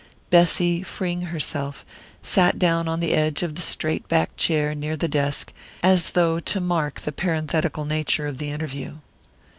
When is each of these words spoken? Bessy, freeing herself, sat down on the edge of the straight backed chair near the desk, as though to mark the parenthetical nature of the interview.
Bessy, 0.31 0.81
freeing 0.81 1.21
herself, 1.29 1.85
sat 2.23 2.57
down 2.57 2.87
on 2.87 3.01
the 3.01 3.13
edge 3.13 3.43
of 3.43 3.53
the 3.53 3.61
straight 3.61 4.07
backed 4.07 4.35
chair 4.35 4.73
near 4.73 4.97
the 4.97 5.07
desk, 5.07 5.53
as 5.83 6.09
though 6.13 6.39
to 6.39 6.59
mark 6.59 7.01
the 7.01 7.11
parenthetical 7.11 7.85
nature 7.85 8.25
of 8.25 8.39
the 8.39 8.49
interview. 8.49 8.95